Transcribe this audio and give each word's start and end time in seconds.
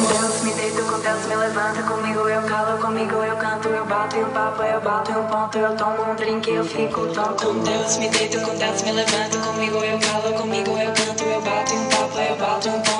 Com 0.00 0.06
Deus 0.06 0.40
me 0.42 0.52
deito, 0.54 0.82
com 0.84 0.98
Deus 0.98 1.26
me 1.26 1.36
levanta. 1.36 1.82
Comigo 1.82 2.20
eu 2.20 2.42
calo, 2.42 2.78
comigo 2.78 3.16
eu 3.16 3.36
canto. 3.36 3.68
Eu 3.68 3.84
bato 3.84 4.16
e 4.16 4.24
um 4.24 4.30
papo, 4.30 4.62
eu 4.62 4.80
bato 4.80 5.12
e 5.12 5.14
um 5.14 5.26
ponto. 5.26 5.58
Eu 5.58 5.76
tomo 5.76 6.10
um 6.10 6.14
drink 6.14 6.50
eu 6.50 6.64
fico 6.64 7.06
tonto. 7.08 7.46
Com 7.46 7.58
Deus 7.58 7.98
me 7.98 8.08
deito, 8.08 8.40
com 8.40 8.56
Deus 8.56 8.82
me 8.82 8.92
levanta. 8.92 9.36
Comigo 9.38 9.76
eu 9.76 9.98
calo, 9.98 10.34
comigo 10.34 10.70
eu 10.70 10.92
canto. 10.92 11.24
Eu 11.24 11.40
bato 11.42 11.74
e 11.74 11.76
um 11.76 11.88
papo, 11.90 12.18
eu 12.18 12.36
bato 12.36 12.68
e 12.68 12.70
um 12.70 12.80
ponto. 12.80 12.99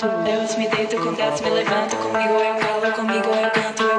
Deus 0.00 0.56
me 0.56 0.66
deito, 0.66 0.96
com 0.96 1.12
Deus 1.12 1.40
me 1.42 1.50
levanto, 1.50 1.94
comigo 1.96 2.32
eu 2.32 2.54
calo, 2.56 2.92
comigo 2.92 3.28
eu 3.28 3.50
canto, 3.50 3.89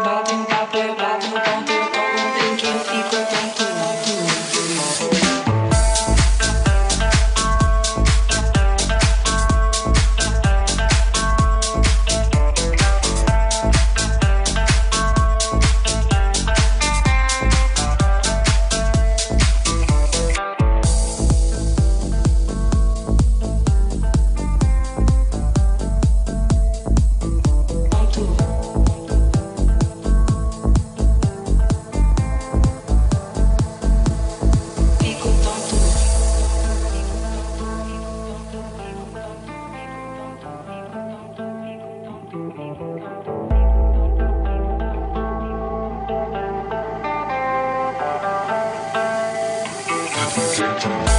Sick. 50.51 51.10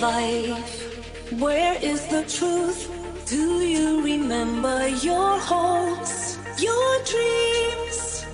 life? 0.00 1.32
Where 1.40 1.74
is 1.82 2.06
the 2.08 2.22
truth? 2.24 2.90
Do 3.26 3.60
you 3.60 4.02
remember 4.02 4.88
your 4.88 5.38
hopes, 5.38 6.38
your 6.58 7.02
dreams? 7.04 8.24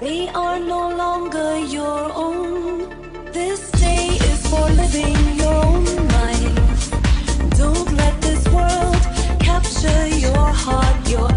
They 0.00 0.28
are 0.28 0.58
no 0.58 0.90
longer 0.90 1.58
your 1.58 2.12
own. 2.14 2.88
This 3.32 3.70
day 3.72 4.08
is 4.30 4.46
for 4.48 4.68
living 4.70 5.16
your 5.36 5.54
own 5.64 5.84
life. 6.18 6.90
Don't 7.56 7.92
let 7.96 8.20
this 8.20 8.46
world 8.48 9.02
capture 9.40 10.06
your 10.08 10.46
heart, 10.64 11.08
your 11.08 11.27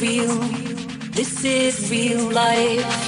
real. 0.00 0.36
This 1.12 1.44
is 1.44 1.90
real 1.90 2.30
life. 2.30 3.05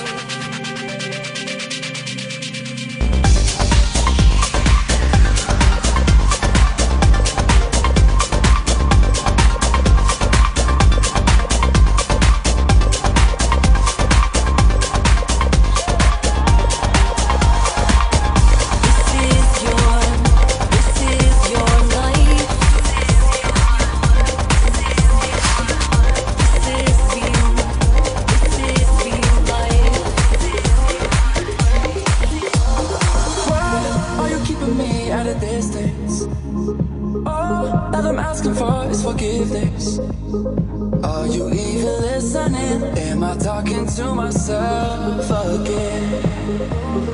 feelings? 39.38 39.98
Are 41.04 41.26
you 41.26 41.48
even 41.48 42.00
listening? 42.02 42.82
Am 42.98 43.22
I 43.22 43.36
talking 43.36 43.86
to 43.86 44.14
myself 44.14 45.30
again? 45.30 47.07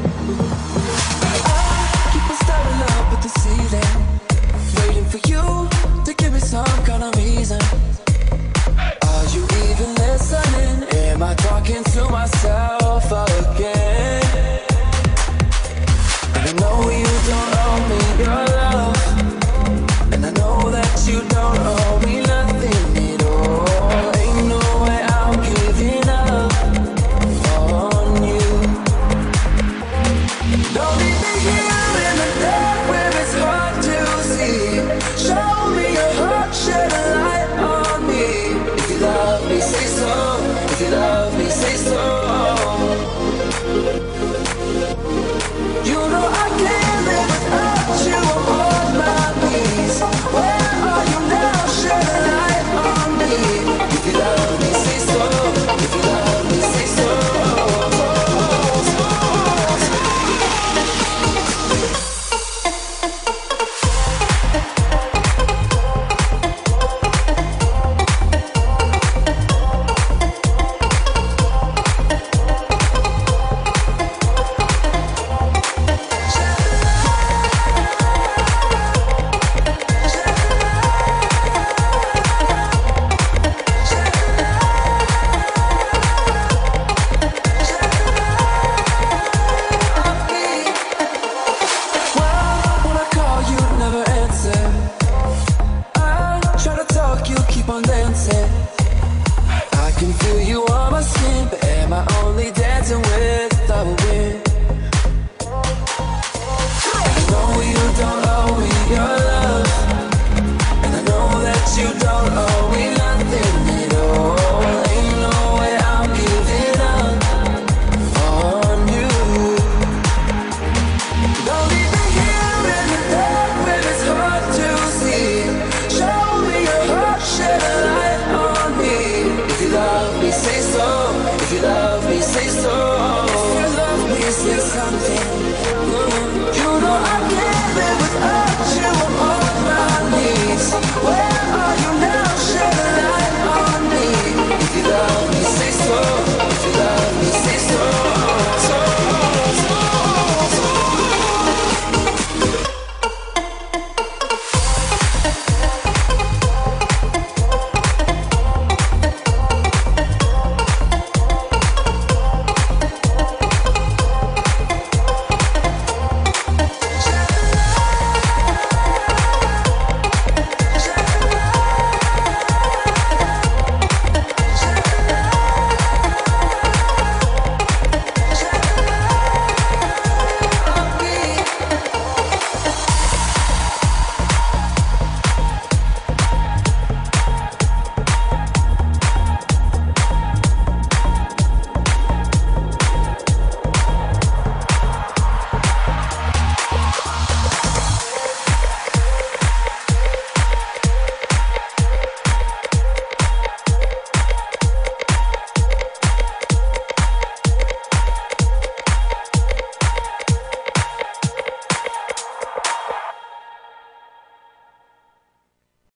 love 40.81 41.39
me, 41.39 41.49
say 41.49 41.77
so. 41.77 41.94